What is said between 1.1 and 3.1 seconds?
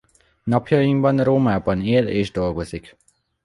Rómában él és dolgozik.